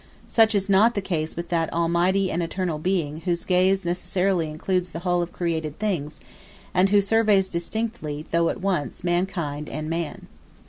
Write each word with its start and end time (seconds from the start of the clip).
Such 0.27 0.55
is 0.55 0.67
not 0.67 0.95
the 0.95 0.99
case 1.01 1.35
with 1.35 1.49
that 1.49 1.71
almighty 1.71 2.31
and 2.31 2.41
eternal 2.41 2.79
Being 2.79 3.21
whose 3.21 3.45
gaze 3.45 3.85
necessarily 3.85 4.49
includes 4.49 4.89
the 4.93 4.99
whole 5.01 5.21
of 5.21 5.31
created 5.31 5.77
things, 5.77 6.19
and 6.73 6.89
who 6.89 7.01
surveys 7.01 7.47
distinctly, 7.47 8.25
though 8.31 8.49
at 8.49 8.59
once, 8.61 9.03
mankind 9.03 9.69
and 9.69 9.91
man. 9.91 10.25